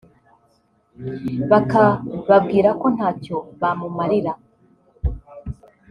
[1.51, 4.33] bakababwira ko ntacyo bamumarira